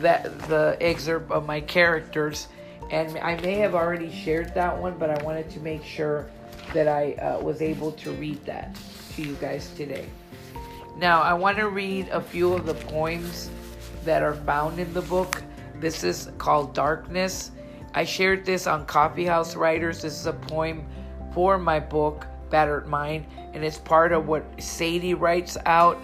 that 0.00 0.38
the 0.48 0.76
excerpt 0.80 1.30
of 1.30 1.46
my 1.46 1.60
characters 1.60 2.48
and 2.92 3.18
I 3.18 3.40
may 3.40 3.54
have 3.54 3.74
already 3.74 4.12
shared 4.12 4.54
that 4.54 4.78
one, 4.78 4.98
but 4.98 5.08
I 5.08 5.20
wanted 5.24 5.50
to 5.50 5.60
make 5.60 5.82
sure 5.82 6.26
that 6.74 6.86
I 6.86 7.14
uh, 7.14 7.40
was 7.40 7.62
able 7.62 7.92
to 7.92 8.12
read 8.12 8.44
that 8.44 8.76
to 9.16 9.22
you 9.22 9.34
guys 9.36 9.72
today. 9.74 10.06
Now, 10.98 11.22
I 11.22 11.32
want 11.32 11.56
to 11.56 11.68
read 11.70 12.08
a 12.08 12.20
few 12.20 12.52
of 12.52 12.66
the 12.66 12.74
poems 12.74 13.50
that 14.04 14.22
are 14.22 14.34
found 14.34 14.78
in 14.78 14.92
the 14.92 15.00
book. 15.02 15.42
This 15.80 16.04
is 16.04 16.30
called 16.36 16.74
Darkness. 16.74 17.50
I 17.94 18.04
shared 18.04 18.44
this 18.44 18.66
on 18.66 18.84
Coffee 18.84 19.24
House 19.24 19.56
Writers. 19.56 20.02
This 20.02 20.20
is 20.20 20.26
a 20.26 20.34
poem 20.34 20.86
for 21.32 21.58
my 21.58 21.80
book, 21.80 22.26
Battered 22.50 22.86
Mind, 22.86 23.24
and 23.54 23.64
it's 23.64 23.78
part 23.78 24.12
of 24.12 24.28
what 24.28 24.44
Sadie 24.62 25.14
writes 25.14 25.56
out, 25.64 25.98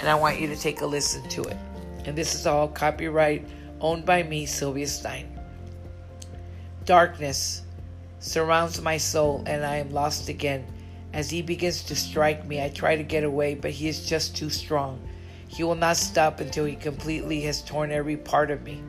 and 0.00 0.10
I 0.10 0.14
want 0.14 0.38
you 0.38 0.46
to 0.48 0.56
take 0.56 0.82
a 0.82 0.86
listen 0.86 1.26
to 1.30 1.42
it. 1.44 1.56
And 2.04 2.14
this 2.16 2.34
is 2.34 2.46
all 2.46 2.68
copyright 2.68 3.46
owned 3.80 4.04
by 4.04 4.22
me, 4.22 4.44
Sylvia 4.44 4.86
Stein. 4.86 5.33
Darkness 6.84 7.62
surrounds 8.18 8.80
my 8.82 8.98
soul, 8.98 9.42
and 9.46 9.64
I 9.64 9.76
am 9.76 9.90
lost 9.90 10.28
again. 10.28 10.66
As 11.14 11.30
he 11.30 11.40
begins 11.40 11.82
to 11.84 11.96
strike 11.96 12.46
me, 12.46 12.62
I 12.62 12.68
try 12.68 12.94
to 12.94 13.02
get 13.02 13.24
away, 13.24 13.54
but 13.54 13.70
he 13.70 13.88
is 13.88 14.04
just 14.04 14.36
too 14.36 14.50
strong. 14.50 15.00
He 15.48 15.62
will 15.62 15.76
not 15.76 15.96
stop 15.96 16.40
until 16.40 16.66
he 16.66 16.76
completely 16.76 17.40
has 17.42 17.62
torn 17.62 17.90
every 17.90 18.18
part 18.18 18.50
of 18.50 18.64
me. 18.64 18.82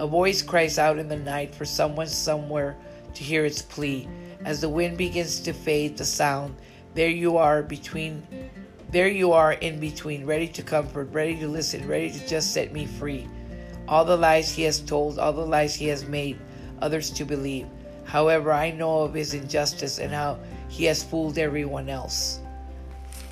A 0.00 0.08
voice 0.08 0.42
cries 0.42 0.76
out 0.76 0.98
in 0.98 1.06
the 1.08 1.16
night 1.16 1.54
for 1.54 1.64
someone 1.64 2.08
somewhere 2.08 2.76
to 3.14 3.22
hear 3.22 3.44
its 3.44 3.62
plea. 3.62 4.08
As 4.44 4.60
the 4.60 4.68
wind 4.68 4.98
begins 4.98 5.38
to 5.40 5.52
fade 5.52 5.96
the 5.96 6.04
sound, 6.04 6.56
there 6.94 7.08
you 7.10 7.36
are 7.36 7.62
between 7.62 8.26
there 8.90 9.08
you 9.08 9.32
are 9.32 9.52
in 9.52 9.80
between, 9.80 10.24
ready 10.24 10.46
to 10.48 10.62
comfort, 10.62 11.12
ready 11.12 11.36
to 11.38 11.48
listen, 11.48 11.86
ready 11.86 12.10
to 12.10 12.26
just 12.28 12.52
set 12.52 12.72
me 12.72 12.86
free. 12.86 13.28
All 13.88 14.04
the 14.04 14.16
lies 14.16 14.52
he 14.52 14.62
has 14.62 14.80
told, 14.80 15.18
all 15.18 15.32
the 15.32 15.46
lies 15.46 15.74
he 15.74 15.88
has 15.88 16.06
made, 16.06 16.38
others 16.80 17.10
to 17.10 17.24
believe. 17.24 17.66
However, 18.04 18.52
I 18.52 18.70
know 18.70 19.00
of 19.00 19.14
his 19.14 19.34
injustice 19.34 19.98
and 19.98 20.12
how 20.12 20.38
he 20.68 20.84
has 20.84 21.02
fooled 21.02 21.38
everyone 21.38 21.88
else. 21.88 22.40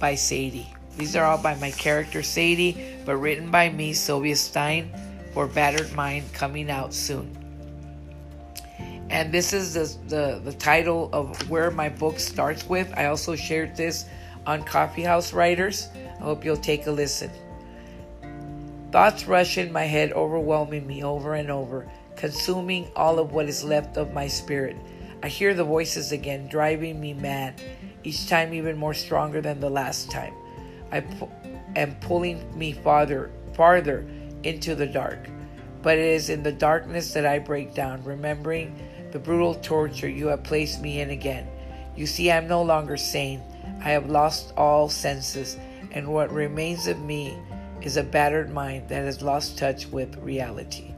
By 0.01 0.15
Sadie. 0.15 0.73
These 0.97 1.17
are 1.17 1.25
all 1.25 1.39
by 1.39 1.55
my 1.57 1.71
character 1.71 2.23
Sadie, 2.23 2.97
but 3.05 3.17
written 3.17 3.51
by 3.51 3.71
me, 3.71 3.93
Sylvia 3.93 4.37
Stein, 4.37 4.91
for 5.33 5.47
Battered 5.47 5.93
Mind, 5.95 6.31
coming 6.33 6.71
out 6.71 6.93
soon. 6.93 7.37
And 9.09 9.33
this 9.33 9.53
is 9.53 9.75
the, 9.75 9.99
the, 10.09 10.41
the 10.43 10.53
title 10.53 11.11
of 11.13 11.49
where 11.51 11.71
my 11.71 11.89
book 11.89 12.19
starts 12.19 12.69
with. 12.69 12.93
I 12.97 13.07
also 13.07 13.37
shared 13.37 13.77
this 13.77 14.07
on 14.47 14.65
Coffee 14.65 15.03
House 15.03 15.33
Writers. 15.33 15.89
I 16.19 16.23
hope 16.23 16.45
you'll 16.45 16.57
take 16.57 16.87
a 16.87 16.91
listen. 16.91 17.31
Thoughts 18.91 19.27
rush 19.27 19.57
in 19.59 19.73
my 19.73 19.85
head, 19.85 20.13
overwhelming 20.13 20.87
me 20.87 21.03
over 21.05 21.35
and 21.35 21.51
over 21.51 21.89
consuming 22.23 22.89
all 22.95 23.19
of 23.19 23.33
what 23.33 23.49
is 23.49 23.65
left 23.65 23.97
of 23.97 24.13
my 24.13 24.29
spirit. 24.29 24.77
I 25.25 25.27
hear 25.27 25.55
the 25.55 25.65
voices 25.65 26.13
again, 26.13 26.47
driving 26.47 27.01
me 27.01 27.15
mad, 27.15 27.61
each 28.05 28.29
time 28.29 28.55
even 28.55 28.79
more 28.79 28.95
stronger 28.95 29.41
than 29.41 29.59
the 29.59 29.69
last 29.69 30.09
time. 30.09 30.33
I 30.93 31.01
pu- 31.01 31.29
am 31.75 31.97
pulling 31.97 32.57
me 32.57 32.75
farther, 32.75 33.33
farther 33.55 34.07
into 34.45 34.77
the 34.77 34.87
dark. 34.87 35.19
But 35.83 35.99
it 35.99 36.05
is 36.05 36.31
in 36.31 36.45
the 36.45 36.53
darkness 36.53 37.13
that 37.15 37.27
I 37.27 37.41
break 37.41 37.75
down, 37.75 38.05
remembering 38.05 38.81
the 39.11 39.19
brutal 39.19 39.57
torture 39.57 40.09
you 40.09 40.29
have 40.29 40.45
placed 40.45 40.81
me 40.81 41.01
in 41.01 41.11
again. 41.11 41.49
You 41.97 42.07
see, 42.07 42.31
I'm 42.31 42.47
no 42.47 42.63
longer 42.63 42.97
sane. 42.97 43.43
I 43.81 43.91
have 43.91 44.09
lost 44.09 44.53
all 44.57 44.89
senses, 44.89 45.59
and 45.91 46.07
what 46.07 46.33
remains 46.33 46.87
of 46.87 47.01
me 47.01 47.37
is 47.81 47.97
a 47.97 48.05
battered 48.05 48.53
mind 48.53 48.91
that 48.91 49.05
has 49.07 49.23
lost 49.23 49.59
touch 49.59 49.89
with 49.89 50.17
reality. 50.19 50.92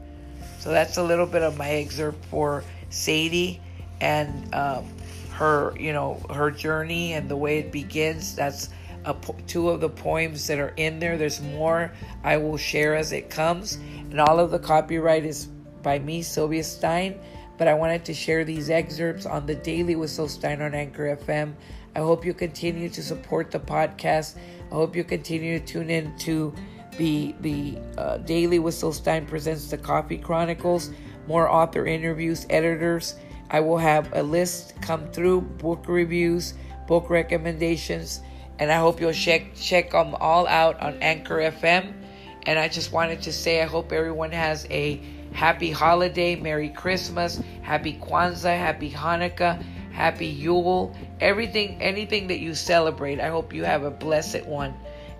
So 0.65 0.71
that's 0.71 0.97
a 0.97 1.03
little 1.03 1.27
bit 1.27 1.43
of 1.43 1.59
my 1.59 1.69
excerpt 1.69 2.25
for 2.25 2.63
Sadie 2.89 3.61
and 4.01 4.51
um, 4.55 4.83
her, 5.33 5.75
you 5.79 5.93
know, 5.93 6.19
her 6.33 6.49
journey 6.49 7.13
and 7.13 7.29
the 7.29 7.35
way 7.35 7.59
it 7.59 7.71
begins. 7.71 8.35
That's 8.35 8.69
a, 9.05 9.15
two 9.45 9.69
of 9.69 9.79
the 9.79 9.89
poems 9.89 10.47
that 10.47 10.57
are 10.57 10.73
in 10.75 10.97
there. 10.97 11.19
There's 11.19 11.39
more 11.39 11.91
I 12.23 12.37
will 12.37 12.57
share 12.57 12.95
as 12.95 13.11
it 13.11 13.29
comes, 13.29 13.75
and 14.09 14.19
all 14.19 14.39
of 14.39 14.49
the 14.49 14.57
copyright 14.57 15.23
is 15.23 15.45
by 15.83 15.99
me, 15.99 16.23
Sylvia 16.23 16.63
Stein. 16.63 17.19
But 17.59 17.67
I 17.67 17.75
wanted 17.75 18.03
to 18.05 18.15
share 18.15 18.43
these 18.43 18.71
excerpts 18.71 19.27
on 19.27 19.45
the 19.45 19.53
Daily 19.53 19.95
with 19.95 20.09
Syl 20.09 20.27
Stein 20.27 20.63
on 20.63 20.73
Anchor 20.73 21.15
FM. 21.15 21.53
I 21.95 21.99
hope 21.99 22.25
you 22.25 22.33
continue 22.33 22.89
to 22.89 23.03
support 23.03 23.51
the 23.51 23.59
podcast. 23.59 24.35
I 24.71 24.73
hope 24.73 24.95
you 24.95 25.03
continue 25.03 25.59
to 25.59 25.65
tune 25.65 25.91
in 25.91 26.17
to 26.21 26.55
the 26.97 27.35
the 27.41 27.77
uh, 27.97 28.17
Daily 28.17 28.59
with 28.59 28.73
Syl 28.73 28.93
Stein 28.93 29.25
presents 29.25 29.69
the 29.69 29.77
Coffee 29.77 30.17
Chronicles. 30.17 30.91
More 31.27 31.49
author 31.49 31.85
interviews, 31.85 32.45
editors. 32.49 33.15
I 33.49 33.59
will 33.59 33.77
have 33.77 34.11
a 34.13 34.23
list 34.23 34.73
come 34.81 35.11
through, 35.11 35.41
book 35.41 35.85
reviews, 35.87 36.53
book 36.87 37.09
recommendations, 37.09 38.21
and 38.59 38.71
I 38.71 38.77
hope 38.77 38.99
you'll 38.99 39.13
check 39.13 39.55
check 39.55 39.91
them 39.91 40.15
all 40.15 40.47
out 40.47 40.79
on 40.81 40.97
Anchor 41.01 41.37
FM. 41.37 41.93
And 42.45 42.59
I 42.59 42.67
just 42.67 42.91
wanted 42.91 43.21
to 43.23 43.33
say 43.33 43.61
I 43.61 43.65
hope 43.65 43.91
everyone 43.91 44.31
has 44.31 44.67
a 44.69 45.01
happy 45.31 45.71
holiday, 45.71 46.35
Merry 46.35 46.69
Christmas, 46.69 47.41
Happy 47.61 47.93
Kwanzaa, 47.93 48.57
Happy 48.57 48.89
Hanukkah, 48.91 49.61
Happy 49.91 50.27
Yule, 50.27 50.95
everything, 51.19 51.81
anything 51.81 52.27
that 52.27 52.39
you 52.39 52.53
celebrate. 52.53 53.19
I 53.19 53.29
hope 53.29 53.53
you 53.53 53.63
have 53.63 53.83
a 53.83 53.91
blessed 53.91 54.45
one. 54.45 54.73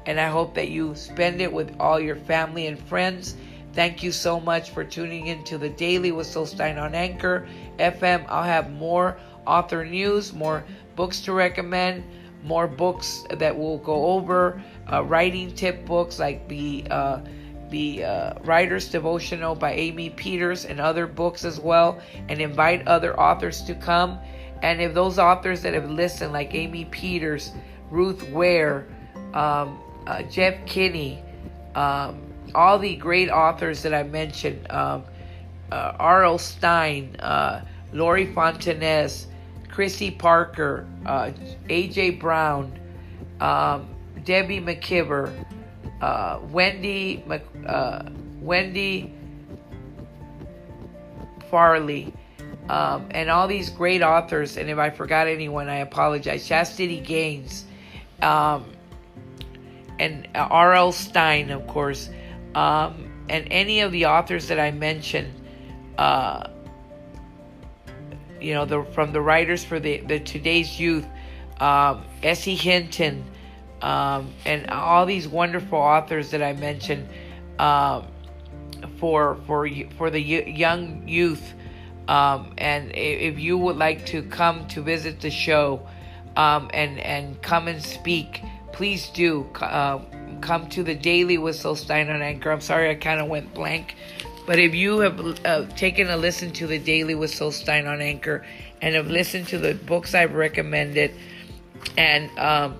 And 0.05 0.19
I 0.19 0.27
hope 0.27 0.53
that 0.55 0.69
you 0.69 0.95
spend 0.95 1.41
it 1.41 1.51
with 1.51 1.75
all 1.79 1.99
your 1.99 2.15
family 2.15 2.67
and 2.67 2.77
friends. 2.77 3.35
Thank 3.73 4.03
you 4.03 4.11
so 4.11 4.39
much 4.39 4.69
for 4.69 4.83
tuning 4.83 5.27
in 5.27 5.43
to 5.45 5.57
the 5.57 5.69
Daily 5.69 6.11
with 6.11 6.27
Syl 6.27 6.45
Stein 6.45 6.77
on 6.77 6.95
Anchor 6.95 7.47
FM. 7.77 8.25
I'll 8.29 8.43
have 8.43 8.71
more 8.71 9.17
author 9.45 9.85
news, 9.85 10.31
more 10.33 10.63
books 10.95 11.19
to 11.21 11.33
recommend, 11.33 12.03
more 12.43 12.67
books 12.67 13.25
that 13.31 13.57
we'll 13.57 13.79
go 13.79 14.05
over, 14.05 14.61
uh, 14.91 15.03
writing 15.03 15.53
tip 15.53 15.85
books 15.85 16.19
like 16.19 16.47
the 16.47 16.85
uh, 16.89 17.19
the 17.69 18.03
uh, 18.03 18.33
Writer's 18.43 18.89
Devotional 18.89 19.55
by 19.55 19.73
Amy 19.73 20.11
Peters 20.11 20.65
and 20.65 20.79
other 20.79 21.07
books 21.07 21.43
as 21.43 21.59
well, 21.59 21.99
and 22.29 22.39
invite 22.39 22.87
other 22.87 23.19
authors 23.19 23.61
to 23.63 23.75
come. 23.75 24.19
And 24.61 24.79
if 24.79 24.93
those 24.93 25.19
authors 25.19 25.61
that 25.63 25.73
have 25.73 25.89
listened, 25.89 26.31
like 26.31 26.53
Amy 26.53 26.85
Peters, 26.85 27.51
Ruth 27.89 28.29
Ware, 28.29 28.87
um, 29.33 29.79
uh, 30.07 30.23
Jeff 30.23 30.65
Kinney, 30.65 31.21
um, 31.75 32.21
all 32.53 32.79
the 32.79 32.95
great 32.95 33.29
authors 33.29 33.81
that 33.83 33.93
I 33.93 34.03
mentioned, 34.03 34.69
um, 34.71 35.03
uh, 35.71 35.93
R.L. 35.99 36.37
Stine, 36.37 37.15
uh, 37.19 37.61
Laurie 37.91 38.27
Fontanez, 38.27 39.25
Chrissy 39.69 40.11
Parker, 40.11 40.87
uh, 41.05 41.31
A.J. 41.69 42.11
Brown, 42.11 42.79
um, 43.41 43.87
Debbie 44.23 44.61
McKibber, 44.61 45.33
uh, 46.01 46.39
Wendy 46.49 47.23
uh, 47.65 48.03
Wendy 48.39 49.13
Farley, 51.49 52.13
um, 52.69 53.07
and 53.11 53.29
all 53.29 53.47
these 53.47 53.69
great 53.69 54.01
authors. 54.01 54.57
And 54.57 54.69
if 54.69 54.77
I 54.77 54.89
forgot 54.89 55.27
anyone, 55.27 55.69
I 55.69 55.77
apologize. 55.77 56.47
Chastity 56.47 56.99
Gaines, 56.99 57.65
um, 58.21 58.65
and 59.99 60.27
R.L. 60.35 60.91
Stine, 60.91 61.51
of 61.51 61.67
course, 61.67 62.09
um, 62.53 63.11
and 63.29 63.47
any 63.51 63.81
of 63.81 63.91
the 63.91 64.05
authors 64.05 64.47
that 64.47 64.59
I 64.59 64.71
mentioned. 64.71 65.33
Uh, 65.97 66.49
you 68.41 68.53
know, 68.53 68.65
the 68.65 68.83
from 68.91 69.11
the 69.11 69.21
writers 69.21 69.63
for 69.63 69.79
the, 69.79 69.97
the 70.01 70.19
today's 70.19 70.79
youth, 70.79 71.05
um, 71.59 72.03
S.E. 72.21 72.55
Hinton, 72.55 73.25
um, 73.81 74.31
and 74.45 74.69
all 74.69 75.05
these 75.05 75.27
wonderful 75.27 75.79
authors 75.79 76.31
that 76.31 76.43
I 76.43 76.53
mentioned 76.53 77.07
um, 77.59 78.07
for 78.97 79.37
for 79.47 79.67
for 79.97 80.09
the 80.09 80.21
young 80.21 81.07
youth. 81.07 81.53
Um, 82.07 82.53
and 82.59 82.91
if 82.93 83.39
you 83.39 83.57
would 83.57 83.77
like 83.77 84.05
to 84.07 84.21
come 84.21 84.67
to 84.67 84.81
visit 84.81 85.21
the 85.21 85.31
show 85.31 85.87
um, 86.35 86.69
and 86.71 86.99
and 86.99 87.41
come 87.41 87.67
and 87.67 87.81
speak, 87.81 88.43
please 88.75 89.09
do 89.09 89.49
uh, 89.61 89.99
come 90.41 90.67
to 90.67 90.83
the 90.83 90.93
Daily 90.93 91.37
with 91.37 91.55
Syl 91.55 91.75
Stein 91.75 92.09
on 92.09 92.21
Anchor. 92.21 92.51
I'm 92.51 92.61
sorry 92.61 92.89
I 92.89 92.95
kind 92.95 93.21
of 93.21 93.27
went 93.27 93.53
blank, 93.53 93.95
but 94.45 94.59
if 94.59 94.75
you 94.75 94.99
have 94.99 95.45
uh, 95.45 95.65
taken 95.77 96.09
a 96.09 96.17
listen 96.17 96.51
to 96.53 96.67
the 96.67 96.77
Daily 96.77 97.15
with 97.15 97.31
Syl 97.31 97.51
Stein 97.51 97.87
on 97.87 98.01
Anchor 98.01 98.45
and 98.81 98.93
have 98.95 99.07
listened 99.07 99.47
to 99.47 99.57
the 99.57 99.73
books 99.73 100.13
I've 100.13 100.33
recommended 100.33 101.15
and 101.97 102.37
um, 102.37 102.77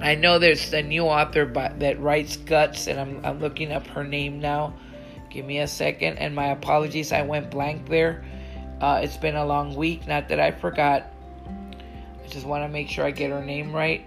I 0.00 0.14
know 0.14 0.38
there's 0.38 0.72
a 0.74 0.82
new 0.82 1.04
author 1.04 1.46
that 1.78 2.00
writes 2.00 2.36
Guts, 2.36 2.86
and 2.86 3.00
I'm, 3.00 3.24
I'm 3.24 3.40
looking 3.40 3.72
up 3.72 3.86
her 3.88 4.04
name 4.04 4.38
now. 4.38 4.74
Give 5.30 5.44
me 5.44 5.58
a 5.58 5.66
second, 5.66 6.18
and 6.18 6.34
my 6.34 6.48
apologies, 6.48 7.10
I 7.12 7.22
went 7.22 7.50
blank 7.50 7.88
there. 7.88 8.24
Uh, 8.80 9.00
it's 9.02 9.16
been 9.16 9.36
a 9.36 9.44
long 9.44 9.74
week, 9.74 10.06
not 10.06 10.28
that 10.28 10.38
I 10.38 10.52
forgot. 10.52 11.10
I 11.46 12.28
just 12.28 12.46
want 12.46 12.64
to 12.64 12.68
make 12.68 12.88
sure 12.88 13.04
I 13.04 13.10
get 13.10 13.30
her 13.30 13.44
name 13.44 13.72
right. 13.72 14.04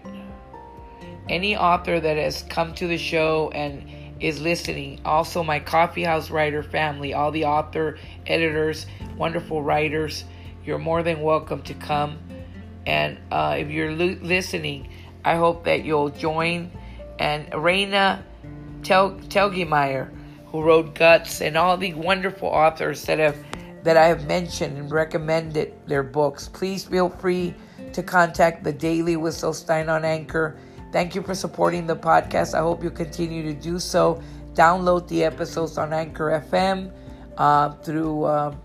Any 1.31 1.55
author 1.55 1.97
that 1.97 2.17
has 2.17 2.43
come 2.49 2.73
to 2.73 2.87
the 2.87 2.97
show 2.97 3.51
and 3.55 3.89
is 4.19 4.41
listening, 4.41 4.99
also 5.05 5.43
my 5.43 5.61
coffee 5.61 6.03
house 6.03 6.29
writer 6.29 6.61
family, 6.61 7.13
all 7.13 7.31
the 7.31 7.45
author, 7.45 7.97
editors, 8.27 8.85
wonderful 9.15 9.63
writers, 9.63 10.25
you're 10.65 10.77
more 10.77 11.03
than 11.03 11.21
welcome 11.21 11.61
to 11.63 11.73
come. 11.73 12.17
And 12.85 13.17
uh, 13.31 13.55
if 13.57 13.69
you're 13.69 13.93
lo- 13.93 14.17
listening, 14.21 14.89
I 15.23 15.35
hope 15.35 15.63
that 15.63 15.85
you'll 15.85 16.09
join. 16.09 16.69
And 17.17 17.49
Raina 17.51 18.23
Tel- 18.83 19.17
Telgemeier, 19.29 20.11
who 20.47 20.61
wrote 20.61 20.95
Guts, 20.95 21.39
and 21.39 21.55
all 21.55 21.77
the 21.77 21.93
wonderful 21.93 22.49
authors 22.49 23.05
that 23.05 23.19
have 23.19 23.37
that 23.83 23.95
I 23.95 24.07
have 24.07 24.27
mentioned 24.27 24.77
and 24.77 24.91
recommended 24.91 25.73
their 25.87 26.03
books. 26.03 26.49
Please 26.49 26.83
feel 26.83 27.09
free 27.09 27.55
to 27.93 28.03
contact 28.03 28.65
the 28.65 28.73
Daily 28.73 29.15
with 29.15 29.33
Syl 29.33 29.53
Stein 29.53 29.87
on 29.87 30.03
Anchor. 30.03 30.57
Thank 30.91 31.15
you 31.15 31.21
for 31.21 31.35
supporting 31.35 31.87
the 31.87 31.95
podcast. 31.95 32.53
I 32.53 32.59
hope 32.59 32.83
you 32.83 32.91
continue 32.91 33.43
to 33.43 33.53
do 33.53 33.79
so. 33.79 34.21
Download 34.53 35.07
the 35.07 35.23
episodes 35.23 35.77
on 35.77 35.93
Anchor 35.93 36.43
FM 36.49 36.91
uh, 37.37 37.71
through 37.75 38.23
uh, 38.25 38.55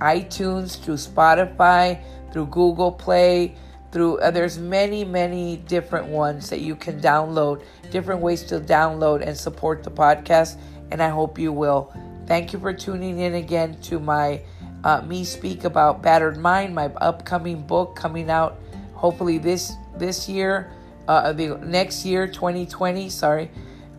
iTunes, 0.00 0.82
through 0.82 0.94
Spotify, 0.94 2.00
through 2.32 2.46
Google 2.46 2.92
Play 2.92 3.54
through 3.90 4.18
uh, 4.20 4.30
there's 4.30 4.58
many 4.58 5.04
many 5.04 5.56
different 5.56 6.06
ones 6.06 6.50
that 6.50 6.60
you 6.60 6.76
can 6.76 7.00
download 7.00 7.64
different 7.90 8.20
ways 8.20 8.42
to 8.44 8.60
download 8.60 9.26
and 9.26 9.36
support 9.36 9.82
the 9.82 9.90
podcast 9.90 10.58
and 10.90 11.02
i 11.02 11.08
hope 11.08 11.38
you 11.38 11.52
will 11.52 11.92
thank 12.26 12.52
you 12.52 12.58
for 12.58 12.72
tuning 12.72 13.18
in 13.20 13.34
again 13.34 13.78
to 13.80 13.98
my 13.98 14.40
uh, 14.84 15.00
me 15.02 15.24
speak 15.24 15.64
about 15.64 16.02
battered 16.02 16.36
mind 16.36 16.74
my 16.74 16.86
upcoming 16.96 17.62
book 17.62 17.96
coming 17.96 18.30
out 18.30 18.60
hopefully 18.94 19.38
this 19.38 19.72
this 19.96 20.28
year 20.28 20.70
uh, 21.08 21.32
the 21.32 21.56
next 21.58 22.04
year 22.04 22.26
2020 22.26 23.08
sorry 23.08 23.50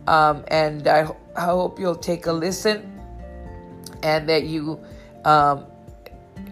um, 0.06 0.44
and 0.48 0.88
I, 0.88 1.06
I 1.36 1.42
hope 1.42 1.78
you'll 1.78 1.94
take 1.94 2.26
a 2.26 2.32
listen 2.32 3.00
and 4.02 4.28
that 4.28 4.44
you 4.44 4.80
um, 5.24 5.66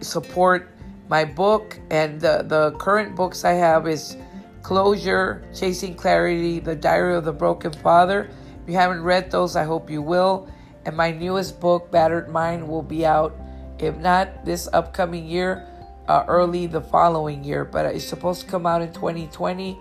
support 0.01 0.69
my 1.09 1.25
book 1.25 1.79
and 1.91 2.21
the, 2.21 2.45
the 2.47 2.73
current 2.73 3.17
books 3.17 3.45
I 3.45 3.53
have 3.53 3.89
is 3.89 4.17
Closure, 4.63 5.43
Chasing 5.55 5.95
Clarity, 5.95 6.61
The 6.61 6.77
Diary 6.77 7.17
of 7.17 7.25
the 7.25 7.33
Broken 7.33 7.73
Father. 7.73 8.29
If 8.63 8.69
you 8.69 8.75
haven't 8.75 9.03
read 9.03 9.31
those, 9.31 9.57
I 9.57 9.65
hope 9.65 9.89
you 9.89 10.03
will. 10.03 10.47
And 10.85 10.95
my 10.95 11.11
newest 11.11 11.59
book, 11.59 11.91
Battered 11.91 12.29
Mind, 12.29 12.69
will 12.69 12.83
be 12.83 13.07
out, 13.07 13.35
if 13.79 13.97
not 13.97 14.45
this 14.45 14.69
upcoming 14.75 15.27
year, 15.27 15.67
uh, 16.07 16.25
early 16.29 16.67
the 16.67 16.83
following 16.83 17.43
year. 17.45 17.65
But 17.65 17.87
it's 17.87 18.05
supposed 18.05 18.43
to 18.43 18.47
come 18.47 18.67
out 18.67 18.83
in 18.83 18.93
2020. 18.93 19.79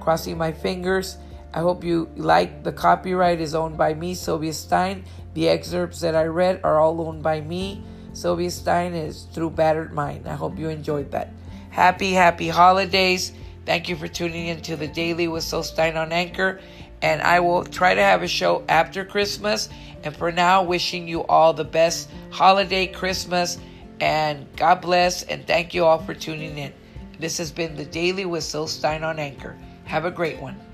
Crossing 0.00 0.38
my 0.38 0.52
fingers. 0.52 1.18
I 1.52 1.60
hope 1.60 1.82
you 1.82 2.10
like 2.16 2.62
the 2.62 2.72
copyright 2.72 3.40
is 3.40 3.54
owned 3.54 3.78
by 3.78 3.94
me, 3.94 4.14
Sylvia 4.14 4.52
Stein. 4.52 5.04
The 5.34 5.48
excerpts 5.48 6.00
that 6.00 6.14
I 6.14 6.24
read 6.24 6.60
are 6.62 6.80
all 6.80 7.00
owned 7.00 7.22
by 7.22 7.40
me. 7.40 7.82
Sylvia 8.12 8.50
Stein 8.50 8.94
is 8.94 9.24
through 9.32 9.50
Battered 9.50 9.92
Mind. 9.92 10.28
I 10.28 10.34
hope 10.34 10.58
you 10.58 10.68
enjoyed 10.68 11.10
that. 11.12 11.32
Happy, 11.70 12.12
happy 12.12 12.48
holidays. 12.48 13.32
Thank 13.64 13.88
you 13.88 13.96
for 13.96 14.08
tuning 14.08 14.48
in 14.48 14.60
to 14.62 14.76
the 14.76 14.88
Daily 14.88 15.28
with 15.28 15.44
Syl 15.44 15.62
Stein 15.62 15.96
on 15.96 16.12
Anchor. 16.12 16.60
And 17.02 17.22
I 17.22 17.40
will 17.40 17.64
try 17.64 17.94
to 17.94 18.02
have 18.02 18.22
a 18.22 18.28
show 18.28 18.64
after 18.68 19.04
Christmas. 19.04 19.68
And 20.02 20.16
for 20.16 20.32
now, 20.32 20.64
wishing 20.64 21.06
you 21.06 21.24
all 21.24 21.52
the 21.52 21.64
best 21.64 22.10
holiday 22.30 22.86
Christmas. 22.86 23.58
And 24.00 24.46
God 24.56 24.80
bless. 24.80 25.22
And 25.22 25.46
thank 25.46 25.74
you 25.74 25.84
all 25.84 25.98
for 25.98 26.14
tuning 26.14 26.58
in. 26.58 26.72
This 27.20 27.38
has 27.38 27.52
been 27.52 27.76
the 27.76 27.84
Daily 27.84 28.24
with 28.24 28.42
Syl 28.42 28.66
Stein 28.66 29.04
on 29.04 29.18
Anchor. 29.18 29.56
Have 29.88 30.04
a 30.04 30.10
great 30.10 30.38
one. 30.38 30.67